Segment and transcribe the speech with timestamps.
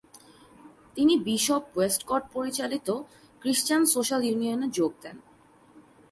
[0.95, 2.87] তিনি bishop Westcott পরিচালিত
[3.41, 5.17] Christian social ইউনিয়নে যোগ দেন।